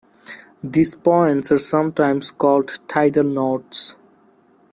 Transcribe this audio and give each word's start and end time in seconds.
These 0.63 0.95
points 0.95 1.51
are 1.51 1.59
sometimes 1.59 2.31
called 2.31 2.79
tidal 2.87 3.23
nodes. 3.23 3.95